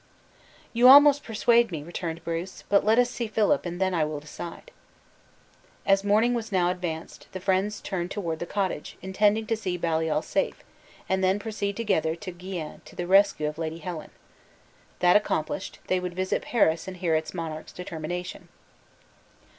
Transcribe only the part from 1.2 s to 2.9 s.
persuade me," returned Bruce; "but